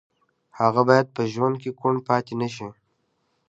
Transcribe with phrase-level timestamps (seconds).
[0.59, 2.67] هغه باید په ژوند کې کوڼ پاتې نه شي